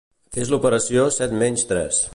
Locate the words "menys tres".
1.45-2.07